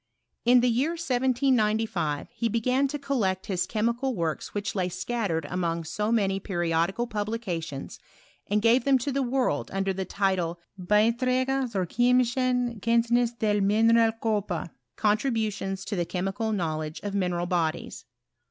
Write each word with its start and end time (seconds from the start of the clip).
In 0.45 0.61
the 0.61 0.67
year 0.67 0.93
1795 0.93 2.27
he 2.31 2.49
began 2.49 2.87
to 2.87 2.97
collect 2.97 3.45
his 3.45 3.67
chemical 3.67 4.15
works 4.15 4.51
which 4.51 4.73
lay 4.73 4.89
scattered 4.89 5.45
among 5.47 5.83
so 5.83 6.11
many 6.11 6.39
periodical 6.39 7.05
publications, 7.05 7.99
and 8.47 8.63
gave 8.63 8.83
them 8.83 8.97
to 8.97 9.11
the 9.11 9.21
world 9.21 9.69
under 9.71 9.93
the 9.93 10.03
title 10.03 10.59
of" 10.79 10.87
Beitrage 10.87 11.67
zur 11.69 11.85
Chemischen 11.85 12.81
Kenntniss 12.81 13.37
der 13.37 13.61
Mi 13.61 13.83
neralkorper" 13.83 14.71
(Contributions 14.95 15.85
to 15.85 15.95
the 15.95 16.03
Chemical 16.05 16.51
Know 16.51 16.79
ledge 16.79 16.99
of 17.01 17.13
Mineral 17.13 17.45
Bodies). 17.45 18.05